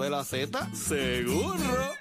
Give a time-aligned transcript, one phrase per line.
[0.00, 0.70] de la Z?
[0.74, 1.94] Seguro.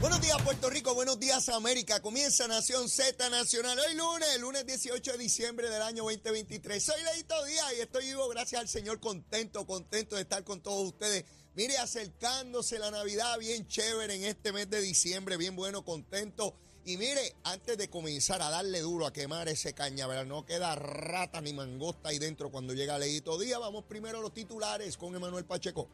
[0.00, 2.00] Buenos días Puerto Rico, buenos días América.
[2.00, 3.78] Comienza Nación Z Nacional.
[3.78, 6.82] Hoy lunes, lunes 18 de diciembre del año 2023.
[6.82, 10.86] Soy Leito Díaz y estoy vivo gracias al Señor, contento, contento de estar con todos
[10.86, 11.24] ustedes.
[11.54, 16.54] Mire, acercándose la Navidad bien chévere en este mes de diciembre, bien bueno, contento.
[16.86, 21.40] Y mire, antes de comenzar a darle duro a quemar ese cañaveral, no queda rata
[21.40, 23.58] ni mangosta ahí dentro cuando llega Leito Díaz.
[23.58, 25.88] Vamos primero a los titulares con Emanuel Pacheco.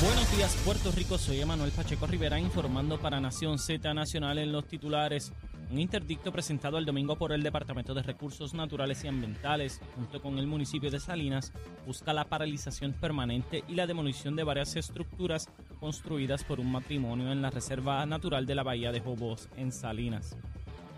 [0.00, 1.18] Buenos días, Puerto Rico.
[1.18, 5.32] Soy Emanuel Pacheco Rivera informando para Nación Z Nacional en los titulares.
[5.70, 10.38] Un interdicto presentado el domingo por el Departamento de Recursos Naturales y Ambientales, junto con
[10.38, 11.52] el municipio de Salinas,
[11.86, 15.48] busca la paralización permanente y la demolición de varias estructuras
[15.80, 20.36] construidas por un matrimonio en la Reserva Natural de la Bahía de Jobos, en Salinas.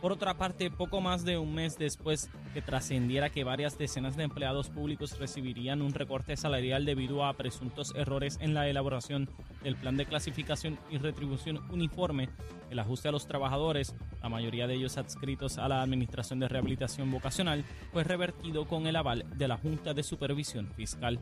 [0.07, 4.23] Por otra parte, poco más de un mes después que trascendiera que varias decenas de
[4.23, 9.29] empleados públicos recibirían un recorte salarial debido a presuntos errores en la elaboración
[9.65, 12.29] del plan de clasificación y retribución uniforme,
[12.71, 17.11] el ajuste a los trabajadores, la mayoría de ellos adscritos a la Administración de Rehabilitación
[17.11, 21.19] Vocacional, fue revertido con el aval de la Junta de Supervisión Fiscal.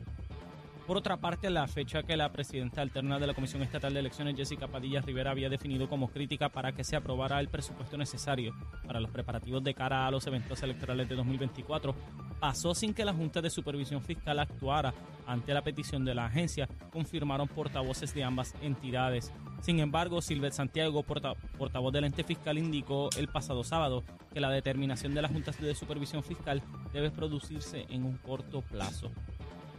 [0.85, 4.35] Por otra parte, la fecha que la presidenta alterna de la Comisión Estatal de Elecciones,
[4.35, 8.53] Jessica Padilla Rivera, había definido como crítica para que se aprobara el presupuesto necesario
[8.85, 11.95] para los preparativos de cara a los eventos electorales de 2024,
[12.39, 14.93] pasó sin que la Junta de Supervisión Fiscal actuara
[15.25, 19.33] ante la petición de la agencia, confirmaron portavoces de ambas entidades.
[19.61, 24.51] Sin embargo, Silvet Santiago, porta portavoz del ente fiscal, indicó el pasado sábado que la
[24.51, 26.61] determinación de la Junta de Supervisión Fiscal
[26.93, 29.11] debe producirse en un corto plazo.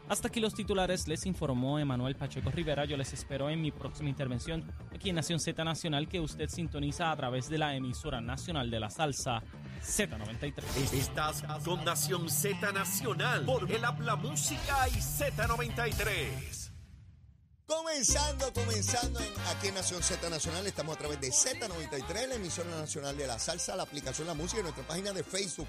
[0.09, 2.85] Hasta aquí los titulares, les informó Emanuel Pacheco Rivera.
[2.85, 7.11] Yo les espero en mi próxima intervención aquí en Nación Z Nacional que usted sintoniza
[7.11, 9.43] a través de la emisora nacional de la salsa
[9.83, 10.93] Z93.
[10.93, 16.71] Estás con Nación Z Nacional por el Habla Música y Z93.
[17.67, 22.71] Comenzando, comenzando en- aquí en Nación Z Nacional, estamos a través de Z93, la emisora
[22.71, 25.67] nacional de la salsa, la aplicación La Música y nuestra página de Facebook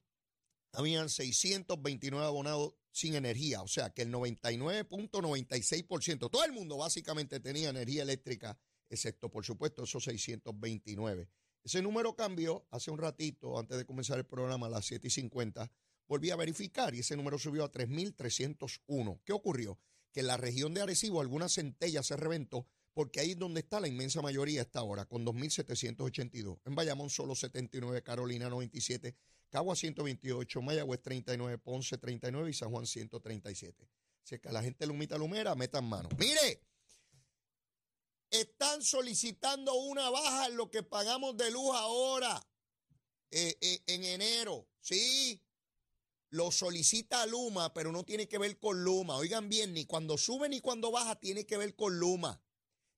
[0.72, 7.70] habían 629 abonados sin energía, o sea que el 99.96%, todo el mundo básicamente tenía
[7.70, 8.58] energía eléctrica,
[8.88, 11.28] excepto por supuesto esos 629.
[11.62, 15.10] Ese número cambió hace un ratito, antes de comenzar el programa a las 7 y
[15.10, 15.70] 50,
[16.10, 19.20] volví a verificar y ese número subió a 3.301.
[19.24, 19.78] ¿Qué ocurrió?
[20.12, 23.78] Que en la región de Arecibo alguna centella se reventó porque ahí es donde está
[23.78, 26.58] la inmensa mayoría hasta ahora, con 2.782.
[26.64, 29.14] En Bayamón solo 79, Carolina 97,
[29.48, 33.88] Cagua 128, Mayagüez 39, Ponce 39 y San Juan 137.
[34.24, 36.08] Si es que a la gente lumita lumera, metan mano.
[36.18, 36.60] ¡Mire!
[38.30, 42.44] Están solicitando una baja en lo que pagamos de luz ahora,
[43.30, 44.66] eh, eh, en enero.
[44.80, 45.40] Sí,
[46.30, 49.16] lo solicita Luma, pero no tiene que ver con Luma.
[49.16, 52.42] Oigan bien, ni cuando sube ni cuando baja tiene que ver con Luma.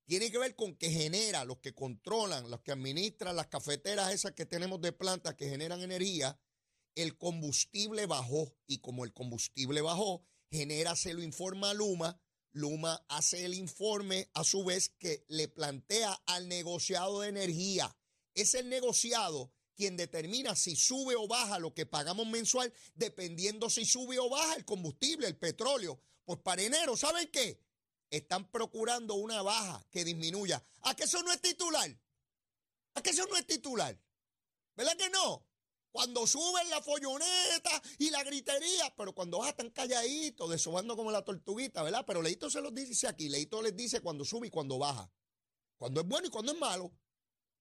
[0.06, 4.33] Tiene que ver con que genera, los que controlan, los que administran las cafeteras esas
[4.33, 6.39] que tenemos de plantas que generan energía,
[6.95, 12.21] el combustible bajó y como el combustible bajó, genera, se lo informa a Luma,
[12.53, 17.97] Luma hace el informe a su vez que le plantea al negociado de energía.
[18.34, 23.84] Es el negociado quien determina si sube o baja lo que pagamos mensual, dependiendo si
[23.84, 26.01] sube o baja el combustible, el petróleo.
[26.24, 27.60] Pues para enero, ¿saben qué?
[28.10, 30.63] Están procurando una baja que disminuya.
[30.83, 31.91] ¿A que eso no es titular?
[32.95, 33.98] ¿A que eso no es titular?
[34.77, 35.47] ¿Verdad que no?
[35.91, 41.22] Cuando suben la folloneta y la gritería, pero cuando baja están calladitos, desobando como la
[41.22, 42.04] tortuguita, ¿verdad?
[42.07, 45.10] Pero Leito se los dice aquí, Leito les dice cuando sube y cuando baja.
[45.77, 46.92] Cuando es bueno y cuando es malo.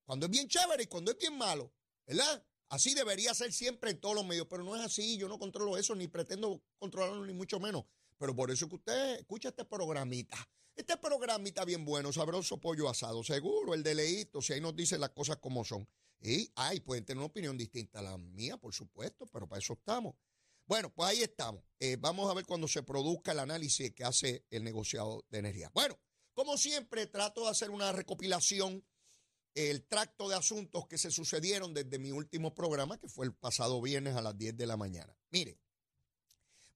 [0.06, 1.74] Cuando es bien chévere y cuando es bien malo.
[2.12, 2.46] ¿Verdad?
[2.68, 5.18] Así debería ser siempre en todos los medios, pero no es así.
[5.18, 7.86] Yo no controlo eso, ni pretendo controlarlo, ni mucho menos.
[8.18, 10.38] Pero por eso que usted escucha este programita.
[10.76, 14.98] Este programita bien bueno, sabroso pollo asado, seguro, el de leíto, si ahí nos dice
[14.98, 15.88] las cosas como son.
[16.22, 19.74] Y, ay, pueden tener una opinión distinta a la mía, por supuesto, pero para eso
[19.74, 20.16] estamos.
[20.66, 21.64] Bueno, pues ahí estamos.
[21.80, 25.72] Eh, vamos a ver cuando se produzca el análisis que hace el negociado de energía.
[25.74, 25.98] Bueno,
[26.34, 28.84] como siempre, trato de hacer una recopilación,
[29.54, 33.82] el tracto de asuntos que se sucedieron desde mi último programa, que fue el pasado
[33.82, 35.16] viernes a las 10 de la mañana.
[35.30, 35.60] Mire,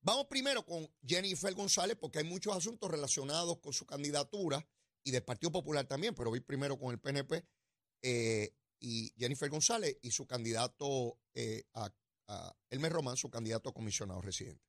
[0.02, 4.66] vamos primero con Jennifer González, porque hay muchos asuntos relacionados con su candidatura
[5.02, 7.44] y del Partido Popular también, pero voy primero con el PNP.
[8.02, 11.92] Eh, y Jennifer González y su candidato eh, a,
[12.70, 14.64] Elmer Román, su candidato a comisionado residente.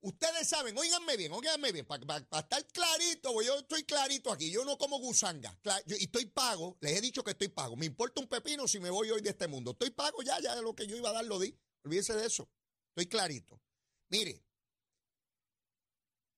[0.00, 4.78] Ustedes saben, oíganme bien, oíganme bien, para estar clarito, yo estoy clarito aquí, yo no
[4.78, 8.68] como gusanga, y estoy pago, les he dicho que estoy pago, me importa un pepino
[8.68, 10.96] si me voy hoy de este mundo, estoy pago ya, ya de lo que yo
[10.96, 12.48] iba a dar lo di, olvídese de eso,
[12.90, 13.60] estoy clarito.
[14.08, 14.44] Mire,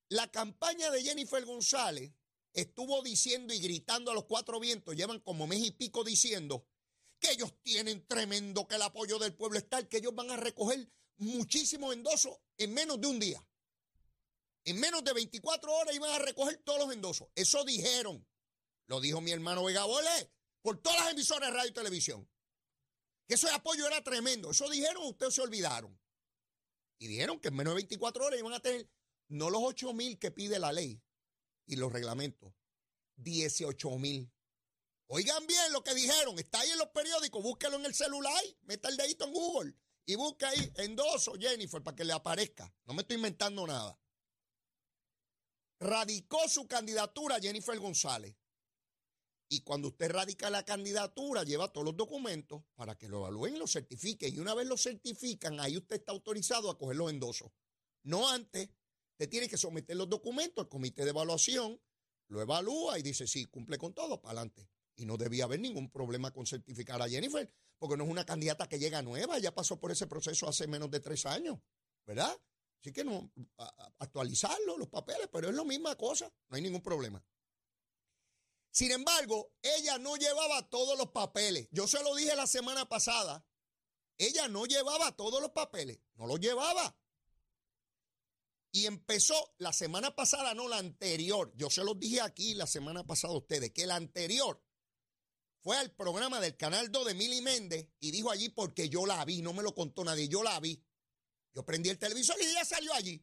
[0.08, 2.11] la campaña de Jennifer González
[2.54, 6.66] estuvo diciendo y gritando a los cuatro vientos, llevan como mes y pico diciendo
[7.20, 10.90] que ellos tienen tremendo, que el apoyo del pueblo está, que ellos van a recoger
[11.19, 13.44] muchísimos endosos en menos de un día.
[14.69, 17.29] En menos de 24 horas iban a recoger todos los endosos.
[17.35, 18.26] Eso dijeron.
[18.87, 20.31] Lo dijo mi hermano Vega Bolé
[20.62, 22.31] por todas las emisoras de radio y televisión.
[23.26, 24.50] Que ese apoyo era tremendo.
[24.50, 25.99] Eso dijeron, ustedes se olvidaron.
[26.99, 28.91] Y dijeron que en menos de 24 horas iban a tener
[29.29, 31.03] no los 8 mil que pide la ley,
[31.67, 32.53] y los reglamentos.
[33.17, 34.31] 18 mil.
[35.06, 38.88] Oigan bien lo que dijeron, está ahí en los periódicos, búsquelo en el celular, meta
[38.88, 39.75] el dedito en Google
[40.05, 42.71] y busca ahí endoso Jennifer para que le aparezca.
[42.85, 43.99] No me estoy inventando nada.
[45.80, 48.34] Radicó su candidatura Jennifer González.
[49.50, 53.58] Y cuando usted radica la candidatura, lleva todos los documentos para que lo evalúen y
[53.58, 54.34] lo certifiquen.
[54.34, 57.50] Y una vez lo certifican, ahí usted está autorizado a coger los endosos.
[58.02, 58.69] No antes.
[59.12, 61.80] Usted tiene que someter los documentos al comité de evaluación,
[62.28, 64.69] lo evalúa y dice, sí, cumple con todo, para adelante.
[64.94, 68.69] Y no debía haber ningún problema con certificar a Jennifer, porque no es una candidata
[68.69, 71.58] que llega nueva, ya pasó por ese proceso hace menos de tres años,
[72.06, 72.32] ¿verdad?
[72.80, 73.32] Así que no,
[73.98, 77.22] actualizarlo, los papeles, pero es la misma cosa, no hay ningún problema.
[78.70, 81.69] Sin embargo, ella no llevaba todos los papeles.
[81.72, 83.44] Yo se lo dije la semana pasada.
[84.19, 86.96] Ella no llevaba todos los papeles, no los llevaba.
[88.70, 91.52] Y empezó la semana pasada, no la anterior.
[91.56, 94.62] Yo se los dije aquí la semana pasada a ustedes, que la anterior
[95.60, 99.25] fue al programa del Canal 2 de Mili Méndez y dijo allí porque yo la
[99.25, 100.82] vi, no me lo contó nadie, yo la vi.
[101.58, 103.20] Yo prendí el televisor y ella salió allí.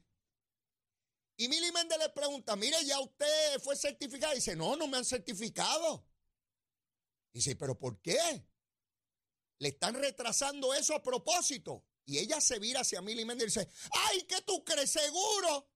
[1.37, 4.33] Y Mili Méndez le pregunta, mire, ya usted fue certificado.
[4.33, 6.05] Y dice, no, no me han certificado.
[7.31, 8.45] dice, pero ¿por qué?
[9.59, 11.85] Le están retrasando eso a propósito.
[12.03, 13.69] Y ella se vira hacia Milly Méndez y dice,
[14.09, 15.71] ¡ay, qué tú crees seguro!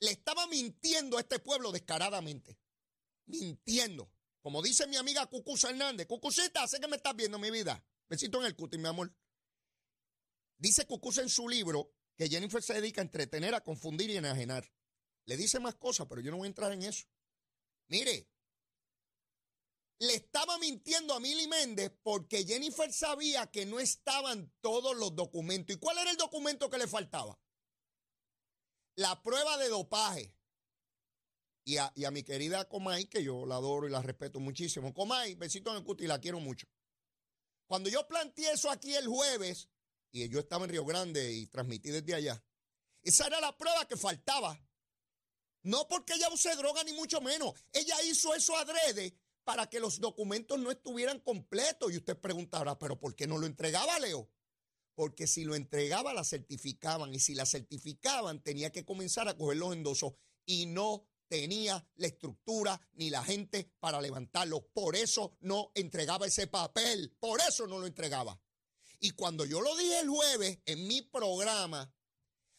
[0.00, 2.58] Le estaba mintiendo a este pueblo descaradamente.
[3.26, 4.10] Mintiendo.
[4.40, 6.08] Como dice mi amiga Cucusa Hernández.
[6.08, 7.84] Cucucita, sé que me estás viendo mi vida.
[8.08, 9.14] Besito en el cuti, mi amor.
[10.64, 14.72] Dice Cucusa en su libro que Jennifer se dedica a entretener, a confundir y enajenar.
[15.26, 17.04] Le dice más cosas, pero yo no voy a entrar en eso.
[17.88, 18.30] Mire,
[19.98, 25.76] le estaba mintiendo a Milly Méndez porque Jennifer sabía que no estaban todos los documentos.
[25.76, 27.38] ¿Y cuál era el documento que le faltaba?
[28.96, 30.34] La prueba de dopaje.
[31.66, 34.94] Y a, mi querida Comay, que yo la adoro y la respeto muchísimo.
[34.94, 36.66] Comay, besito en el cuti, la quiero mucho.
[37.66, 39.68] Cuando yo planteé eso aquí el jueves,
[40.14, 42.40] y yo estaba en Río Grande y transmití desde allá,
[43.02, 44.58] esa era la prueba que faltaba.
[45.62, 47.52] No porque ella use droga, ni mucho menos.
[47.72, 51.92] Ella hizo eso adrede para que los documentos no estuvieran completos.
[51.92, 54.30] Y usted preguntará, ¿pero por qué no lo entregaba, Leo?
[54.94, 57.12] Porque si lo entregaba, la certificaban.
[57.12, 60.12] Y si la certificaban, tenía que comenzar a coger los endosos.
[60.46, 64.68] Y no tenía la estructura ni la gente para levantarlo.
[64.68, 67.16] Por eso no entregaba ese papel.
[67.18, 68.40] Por eso no lo entregaba.
[69.04, 71.94] Y cuando yo lo dije el jueves en mi programa,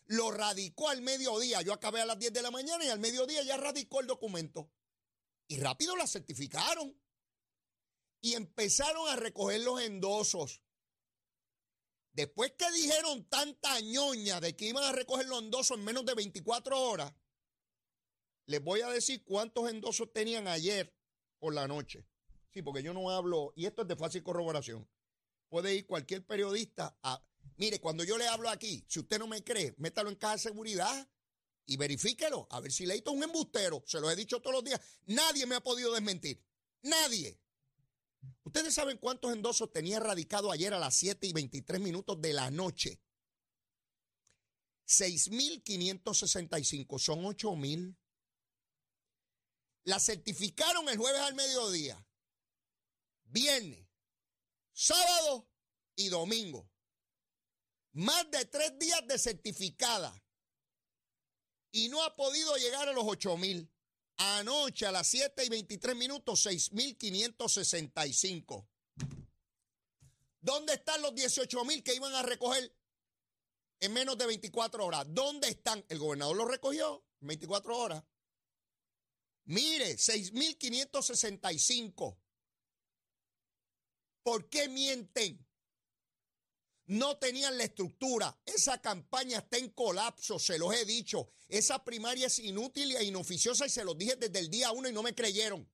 [0.05, 1.63] lo radicó al mediodía.
[1.63, 4.71] Yo acabé a las 10 de la mañana y al mediodía ya radicó el documento.
[5.47, 6.95] Y rápido la certificaron.
[8.21, 10.61] Y empezaron a recoger los endosos.
[12.11, 16.13] Después que dijeron tanta ñoña de que iban a recoger los endosos en menos de
[16.13, 17.11] 24 horas,
[18.45, 20.95] les voy a decir cuántos endosos tenían ayer
[21.39, 22.05] por la noche.
[22.51, 24.87] Sí, porque yo no hablo, y esto es de fácil corroboración.
[25.49, 27.21] Puede ir cualquier periodista a...
[27.57, 30.39] Mire, cuando yo le hablo aquí, si usted no me cree, métalo en caja de
[30.39, 31.07] seguridad
[31.65, 33.83] y verifíquelo, a ver si Leito es un embustero.
[33.87, 34.79] Se lo he dicho todos los días.
[35.05, 36.43] Nadie me ha podido desmentir.
[36.81, 37.39] Nadie.
[38.43, 42.33] Usted ¿Ustedes saben cuántos endosos tenía radicado ayer a las 7 y 23 minutos de
[42.33, 43.01] la noche?
[44.87, 47.97] 6.565, son 8.000.
[49.83, 52.03] La certificaron el jueves al mediodía,
[53.25, 53.84] viernes,
[54.75, 55.49] sábado
[55.95, 56.69] y domingo.
[57.93, 60.21] Más de tres días de certificada.
[61.71, 63.67] Y no ha podido llegar a los 8.000.
[64.17, 68.67] Anoche a las 7 y 23 minutos, 6.565.
[70.39, 72.71] ¿Dónde están los 18.000 que iban a recoger
[73.79, 75.05] en menos de 24 horas?
[75.09, 75.83] ¿Dónde están?
[75.89, 78.03] El gobernador los recogió en 24 horas.
[79.45, 82.19] Mire, 6.565.
[84.25, 85.47] ¿Por qué mienten?
[86.87, 88.35] No tenían la estructura.
[88.43, 91.29] Esa campaña está en colapso, se los he dicho.
[91.47, 94.93] Esa primaria es inútil e inoficiosa y se los dije desde el día uno y
[94.93, 95.69] no me creyeron.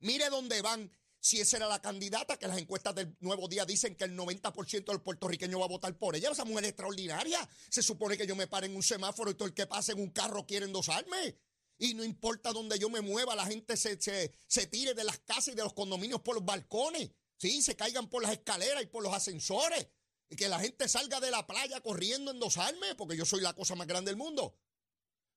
[0.00, 0.92] Mire dónde van.
[1.20, 4.84] Si esa era la candidata, que las encuestas del Nuevo Día dicen que el 90%
[4.84, 7.48] del puertorriqueño va a votar por ella, esa mujer extraordinaria.
[7.70, 10.00] Se supone que yo me pare en un semáforo y todo el que pase en
[10.00, 11.38] un carro quiere endosarme.
[11.78, 15.18] Y no importa dónde yo me mueva, la gente se, se, se tire de las
[15.20, 17.10] casas y de los condominios por los balcones.
[17.40, 19.88] Sí, se caigan por las escaleras y por los ascensores
[20.28, 23.54] y que la gente salga de la playa corriendo a endosarme, porque yo soy la
[23.54, 24.58] cosa más grande del mundo.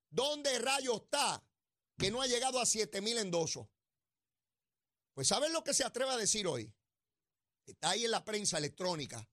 [0.09, 1.41] ¿Dónde rayo está
[1.97, 3.67] que no ha llegado a 7 mil endosos?
[5.13, 6.73] Pues ¿saben lo que se atreve a decir hoy?
[7.65, 9.25] Está ahí en la prensa electrónica,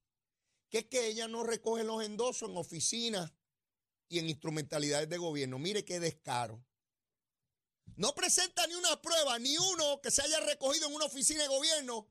[0.68, 3.32] que es que ella no recoge los endosos en oficinas
[4.08, 5.58] y en instrumentalidades de gobierno.
[5.58, 6.64] Mire qué descaro.
[7.96, 11.48] No presenta ni una prueba, ni uno que se haya recogido en una oficina de
[11.48, 12.08] gobierno,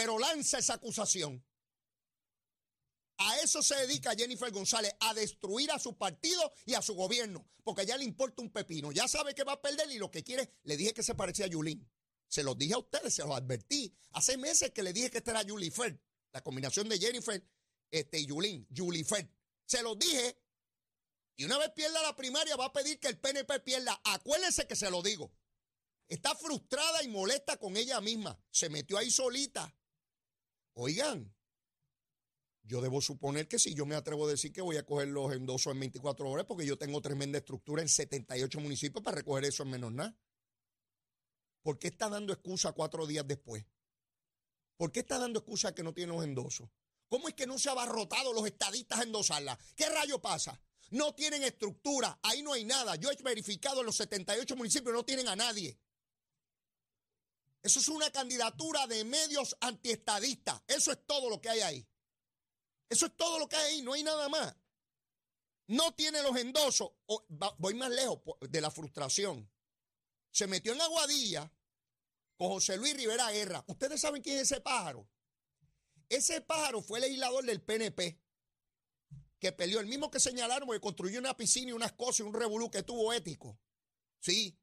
[0.00, 1.44] pero lanza esa acusación.
[3.18, 7.46] A eso se dedica Jennifer González, a destruir a su partido y a su gobierno,
[7.62, 8.92] porque ya le importa un pepino.
[8.92, 11.44] Ya sabe que va a perder y lo que quiere, le dije que se parecía
[11.44, 11.86] a Yulín.
[12.28, 13.94] Se los dije a ustedes, se los advertí.
[14.12, 16.00] Hace meses que le dije que esta era Julifer,
[16.32, 17.46] la combinación de Jennifer
[17.90, 19.30] este, y Yulín, Julifer.
[19.66, 20.42] Se los dije.
[21.36, 24.00] Y una vez pierda la primaria, va a pedir que el PNP pierda.
[24.04, 25.30] Acuérdense que se lo digo.
[26.08, 28.42] Está frustrada y molesta con ella misma.
[28.50, 29.76] Se metió ahí solita.
[30.74, 31.34] Oigan,
[32.62, 35.32] yo debo suponer que si yo me atrevo a decir que voy a coger los
[35.32, 39.64] endosos en 24 horas, porque yo tengo tremenda estructura en 78 municipios para recoger eso
[39.64, 40.16] en menos nada.
[41.62, 43.66] ¿Por qué está dando excusa cuatro días después?
[44.76, 46.70] ¿Por qué está dando excusa que no tiene los endosos?
[47.08, 49.58] ¿Cómo es que no se ha abarrotado los estadistas a endosarla?
[49.74, 50.60] ¿Qué rayo pasa?
[50.90, 52.96] No tienen estructura, ahí no hay nada.
[52.96, 55.78] Yo he verificado en los 78 municipios, no tienen a nadie.
[57.62, 60.62] Eso es una candidatura de medios antiestadistas.
[60.66, 61.88] Eso es todo lo que hay ahí.
[62.88, 64.56] Eso es todo lo que hay ahí, no hay nada más.
[65.66, 66.90] No tiene los endosos.
[67.58, 69.48] voy más lejos de la frustración.
[70.32, 71.52] Se metió en Aguadilla
[72.36, 73.64] con José Luis Rivera Guerra.
[73.68, 75.08] ¿Ustedes saben quién es ese pájaro?
[76.08, 78.20] Ese pájaro fue el legislador del PNP
[79.38, 82.34] que peleó, el mismo que señalaron que construyó una piscina y unas cosas y un
[82.34, 83.58] revolú que tuvo ético.
[84.20, 84.58] Sí.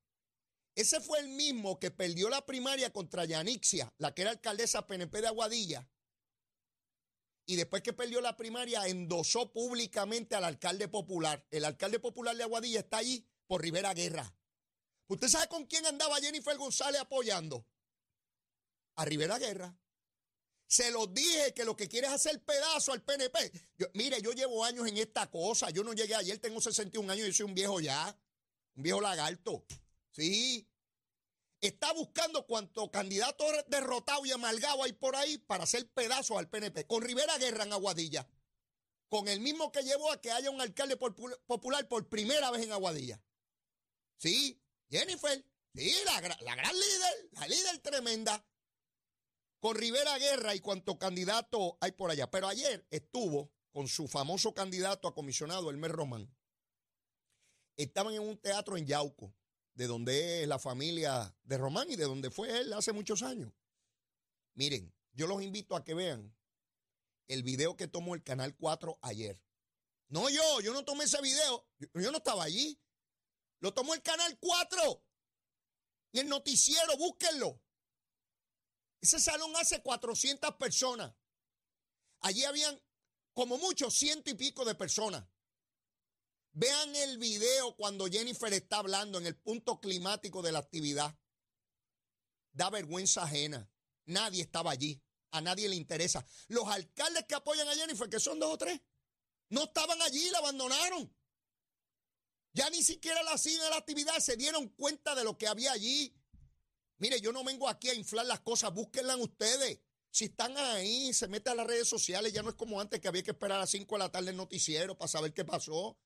[0.77, 5.21] Ese fue el mismo que perdió la primaria contra Yanixia, la que era alcaldesa PNP
[5.21, 5.89] de Aguadilla,
[7.47, 11.43] y después que perdió la primaria endosó públicamente al alcalde popular.
[11.49, 14.31] El alcalde popular de Aguadilla está allí por Rivera Guerra.
[15.07, 17.65] ¿Usted sabe con quién andaba Jennifer González apoyando?
[18.97, 19.75] A Rivera Guerra.
[20.67, 23.51] Se los dije que lo que quiere es hacer pedazo al PNP.
[23.93, 25.71] mire, yo llevo años en esta cosa.
[25.71, 28.15] Yo no llegué ayer, tengo 61 años y soy un viejo ya.
[28.75, 29.65] Un viejo lagarto.
[30.17, 30.67] Sí
[31.61, 36.87] está buscando cuanto candidato derrotado y amalgado hay por ahí para hacer pedazos al PNP.
[36.87, 38.27] Con Rivera Guerra en Aguadilla.
[39.09, 42.71] Con el mismo que llevó a que haya un alcalde popular por primera vez en
[42.71, 43.21] Aguadilla.
[44.17, 44.59] Sí,
[44.89, 45.45] Jennifer.
[45.75, 48.43] Sí, la, la gran líder, la líder tremenda.
[49.59, 52.31] Con Rivera Guerra y cuanto candidato hay por allá.
[52.31, 56.35] Pero ayer estuvo con su famoso candidato a comisionado, Elmer Román.
[57.75, 59.36] Estaban en un teatro en Yauco
[59.77, 63.53] de donde es la familia de Román y de donde fue él hace muchos años.
[64.55, 66.35] Miren, yo los invito a que vean
[67.27, 69.39] el video que tomó el Canal 4 ayer.
[70.09, 72.81] No yo, yo no tomé ese video, yo, no estaba allí.
[73.59, 75.03] Lo tomó el Canal 4.
[76.13, 77.61] Y el noticiero, búsquenlo.
[78.99, 81.13] Ese salón hace 400 personas.
[82.21, 82.81] Allí habían
[83.33, 85.23] como mucho ciento y pico de personas.
[86.59, 91.15] Vean el video cuando Jennifer está hablando en el punto climático de la actividad.
[92.51, 93.69] Da vergüenza ajena.
[94.05, 94.99] Nadie estaba allí.
[95.29, 96.25] A nadie le interesa.
[96.47, 98.81] Los alcaldes que apoyan a Jennifer, que son dos o tres,
[99.49, 101.15] no estaban allí, la abandonaron.
[102.53, 106.11] Ya ni siquiera la siguen la actividad, se dieron cuenta de lo que había allí.
[106.97, 109.79] Mire, yo no vengo aquí a inflar las cosas, búsquenlas ustedes.
[110.09, 113.07] Si están ahí, se mete a las redes sociales, ya no es como antes que
[113.07, 115.99] había que esperar a las 5 de la tarde el noticiero para saber qué pasó.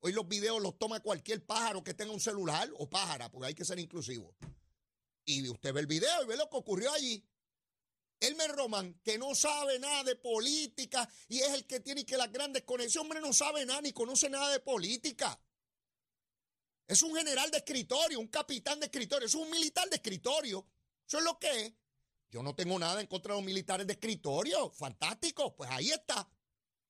[0.00, 3.54] Hoy los videos los toma cualquier pájaro que tenga un celular o pájara, porque hay
[3.54, 4.34] que ser inclusivo.
[5.24, 7.24] Y usted ve el video y ve lo que ocurrió allí.
[8.20, 12.32] Elmer Roman, que no sabe nada de política y es el que tiene que las
[12.32, 15.40] grandes conexiones, hombre, no sabe nada ni conoce nada de política.
[16.86, 20.66] Es un general de escritorio, un capitán de escritorio, es un militar de escritorio.
[21.06, 21.72] Eso es lo que es.
[22.30, 24.70] Yo no tengo nada en contra de los militares de escritorio.
[24.70, 25.54] Fantástico.
[25.54, 26.28] Pues ahí está.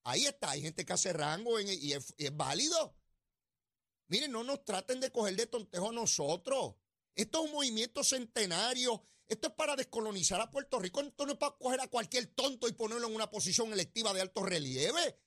[0.09, 0.51] Ahí está.
[0.51, 2.95] Hay gente que hace rango y, es, válido.
[4.07, 6.75] Miren, no nos traten de coger de tontejo nosotros.
[7.13, 9.05] Esto es un movimiento centenario.
[9.27, 11.01] Esto es para descolonizar a Puerto Rico.
[11.01, 14.21] Esto no es para coger a cualquier tonto y ponerlo en una posición electiva de
[14.21, 15.19] alto relieve.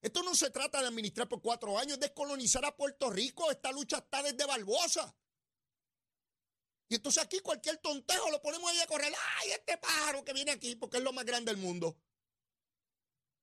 [0.00, 3.50] Esto no se trata de administrar por cuatro años, es descolonizar a Puerto Rico.
[3.50, 5.14] Esta lucha está desde Barbosa.
[6.88, 9.12] Y entonces aquí cualquier tontejo lo ponemos ahí a correr.
[9.40, 10.76] ¡Ay, este pájaro que viene aquí!
[10.76, 11.96] Porque es lo más grande del mundo.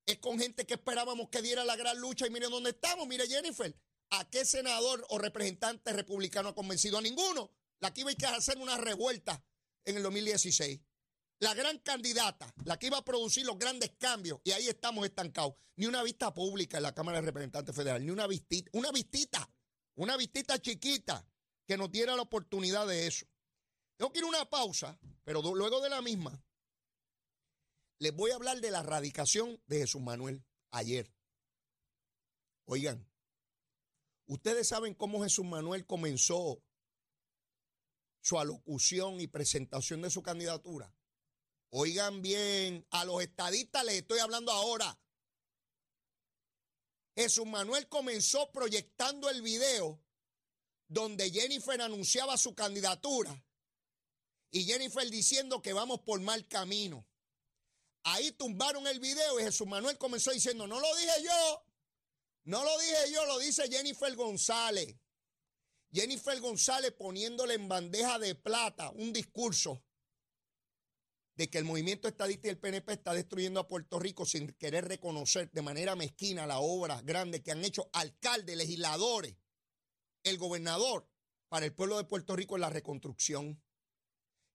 [0.07, 3.05] Es con gente que esperábamos que diera la gran lucha y miren dónde estamos.
[3.07, 3.77] Mire, Jennifer,
[4.11, 6.97] ¿a qué senador o representante republicano ha convencido?
[6.97, 7.51] A ninguno.
[7.79, 9.43] La que iba a hacer una revuelta
[9.83, 10.79] en el 2016.
[11.39, 15.55] La gran candidata, la que iba a producir los grandes cambios, y ahí estamos estancados.
[15.75, 19.47] Ni una vista pública en la Cámara de Representantes Federal, ni una vistita, una vistita,
[19.95, 21.27] una vistita chiquita
[21.67, 23.27] que nos diera la oportunidad de eso.
[23.97, 26.41] Tengo que ir a una pausa, pero luego de la misma,
[27.99, 31.11] les voy a hablar de la radicación de Jesús Manuel ayer.
[32.65, 33.09] Oigan,
[34.25, 36.61] ustedes saben cómo Jesús Manuel comenzó
[38.21, 40.93] su alocución y presentación de su candidatura.
[41.69, 44.99] Oigan bien, a los estadistas les estoy hablando ahora.
[47.15, 49.99] Jesús Manuel comenzó proyectando el video
[50.87, 53.43] donde Jennifer anunciaba su candidatura
[54.51, 57.07] y Jennifer diciendo que vamos por mal camino.
[58.03, 61.65] Ahí tumbaron el video y Jesús Manuel comenzó diciendo, no lo dije yo,
[62.45, 64.95] no lo dije yo, lo dice Jennifer González.
[65.91, 69.83] Jennifer González poniéndole en bandeja de plata un discurso
[71.35, 74.87] de que el movimiento estadista y el PNP está destruyendo a Puerto Rico sin querer
[74.87, 79.35] reconocer de manera mezquina la obra grande que han hecho alcaldes, legisladores,
[80.23, 81.07] el gobernador
[81.47, 83.61] para el pueblo de Puerto Rico en la reconstrucción.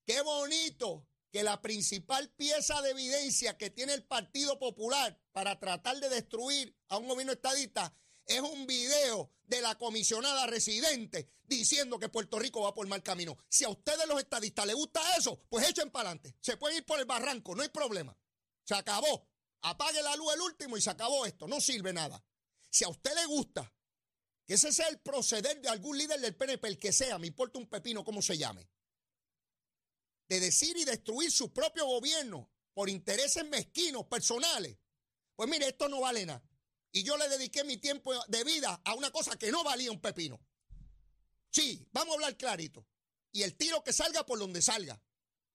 [0.05, 5.99] Qué bonito que la principal pieza de evidencia que tiene el Partido Popular para tratar
[5.99, 12.11] de destruir a un gobierno estadista es un video de la comisionada residente diciendo que
[12.11, 13.39] Puerto Rico va por mal camino.
[13.49, 16.37] Si a ustedes los estadistas les gusta eso, pues echen para adelante.
[16.41, 18.17] Se pueden ir por el barranco, no hay problema.
[18.65, 19.27] Se acabó.
[19.63, 21.49] Apague la luz el último y se acabó esto.
[21.49, 22.23] No sirve nada.
[22.69, 23.73] Si a usted le gusta
[24.45, 27.59] que ese sea el proceder de algún líder del PNP, el que sea, me importa
[27.59, 28.69] un pepino cómo se llame,
[30.33, 34.79] de decir y destruir su propio gobierno por intereses mezquinos, personales,
[35.37, 36.43] pues mire, esto no vale nada.
[36.91, 40.01] Y yo le dediqué mi tiempo de vida a una cosa que no valía un
[40.01, 40.41] pepino.
[41.51, 42.87] Sí, vamos a hablar clarito.
[43.31, 45.03] Y el tiro que salga por donde salga.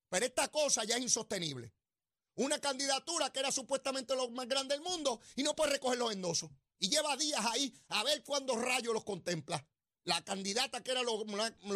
[0.08, 1.74] Pero esta cosa ya es insostenible.
[2.36, 6.12] Una candidatura que era supuestamente lo más grande del mundo y no puede recoger los
[6.12, 6.50] endosos.
[6.78, 9.66] Y lleva días ahí a ver cuándo rayos los contempla.
[10.08, 11.22] La candidata que era lo,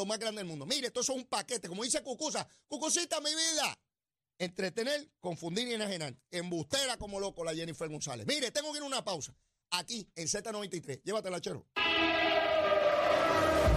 [0.07, 0.65] más grande del mundo.
[0.65, 1.69] Mire, esto es un paquete.
[1.69, 3.79] Como dice Cucusa, Cucusita, mi vida.
[4.39, 6.17] Entretener, confundir y enajenar.
[6.31, 8.27] Embustera como loco la Jennifer González.
[8.27, 9.37] Mire, tengo que ir a una pausa
[9.71, 11.03] aquí en Z93.
[11.05, 11.67] Llévatela, chero.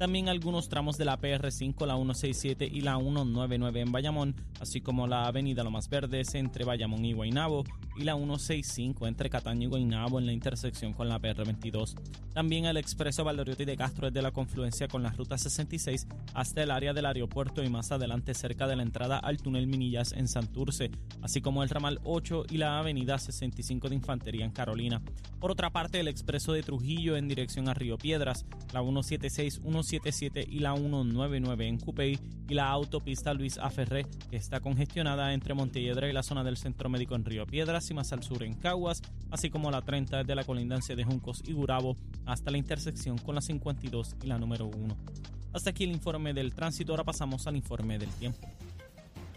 [0.00, 5.06] También algunos tramos de la PR5, la 167 y la 199 en Bayamón, así como
[5.06, 7.64] la avenida Lomas Verdes entre Bayamón y Guaynabo
[7.98, 11.96] y la 165 entre Cataño y Guaynabo en la intersección con la PR22.
[12.32, 16.70] También el expreso Valdoriotti de Castro desde la confluencia con la ruta 66 hasta el
[16.70, 20.90] área del aeropuerto y más adelante cerca de la entrada al túnel Minillas en Santurce,
[21.20, 25.02] así como el ramal 8 y la avenida 65 de Infantería en Carolina.
[25.40, 30.46] Por otra parte, el expreso de Trujillo en dirección a Río Piedras, la 176, 177
[30.48, 36.08] y la 199 en Cupey y la autopista Luis Aferré, que está congestionada entre Montelledra
[36.08, 39.02] y la zona del Centro Médico en Río Piedras y más al sur en Caguas,
[39.30, 43.34] así como la 30 desde la colindancia de Juncos y Gurabo hasta la intersección con
[43.34, 44.96] la 52 y la número 1.
[45.52, 48.46] Hasta aquí el informe del tránsito, ahora pasamos al informe del tiempo.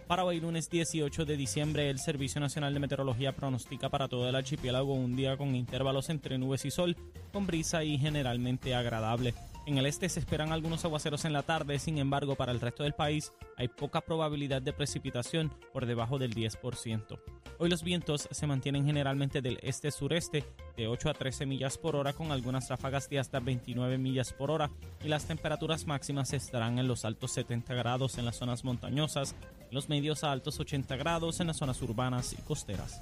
[0.08, 4.36] Para hoy, lunes 18 de diciembre, el Servicio Nacional de Meteorología pronostica para todo el
[4.36, 6.96] archipiélago un día con intervalos entre nubes y sol,
[7.32, 9.34] con brisa y generalmente agradable.
[9.66, 12.84] En el este se esperan algunos aguaceros en la tarde, sin embargo, para el resto
[12.84, 17.18] del país hay poca probabilidad de precipitación por debajo del 10%.
[17.60, 20.44] Hoy los vientos se mantienen generalmente del este-sureste
[20.76, 24.52] de 8 a 13 millas por hora con algunas ráfagas de hasta 29 millas por
[24.52, 24.70] hora
[25.02, 29.34] y las temperaturas máximas estarán en los altos 70 grados en las zonas montañosas,
[29.70, 33.02] en los medios a altos 80 grados en las zonas urbanas y costeras.